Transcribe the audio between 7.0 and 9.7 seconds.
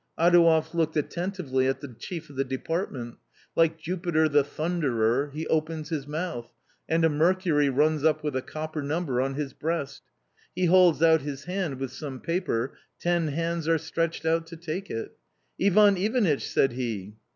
a Mercury runs up with a copper number on his